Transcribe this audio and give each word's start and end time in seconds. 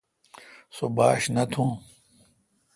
سو 0.75 0.85
باݭ 0.95 1.21
نہ 1.35 1.43
تھوں۔ 1.51 1.71